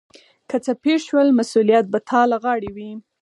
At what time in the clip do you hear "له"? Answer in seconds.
2.31-2.37